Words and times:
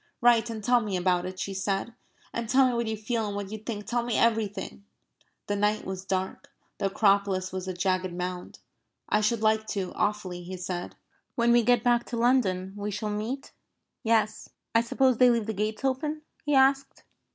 "Write 0.19 0.49
and 0.49 0.63
tell 0.63 0.79
me 0.79 0.97
about 0.97 1.27
it," 1.27 1.37
she 1.39 1.53
said. 1.53 1.93
"And 2.33 2.49
tell 2.49 2.65
me 2.67 2.73
what 2.73 2.87
you 2.87 2.97
feel 2.97 3.27
and 3.27 3.35
what 3.35 3.51
you 3.51 3.59
think. 3.59 3.85
Tell 3.85 4.01
me 4.01 4.17
everything." 4.17 4.83
The 5.45 5.55
night 5.55 5.85
was 5.85 6.03
dark. 6.05 6.49
The 6.79 6.87
Acropolis 6.87 7.51
was 7.51 7.67
a 7.67 7.73
jagged 7.75 8.11
mound. 8.11 8.57
"I 9.09 9.21
should 9.21 9.43
like 9.43 9.67
to, 9.67 9.93
awfully," 9.93 10.41
he 10.41 10.57
said. 10.57 10.95
"When 11.35 11.51
we 11.51 11.61
get 11.61 11.83
back 11.83 12.05
to 12.07 12.17
London, 12.17 12.73
we 12.75 12.89
shall 12.89 13.11
meet..." 13.11 13.51
"Yes." 14.01 14.49
"I 14.73 14.81
suppose 14.81 15.19
they 15.19 15.29
leave 15.29 15.45
the 15.45 15.53
gates 15.53 15.85
open?" 15.85 16.23
he 16.45 16.55
asked. 16.55 17.03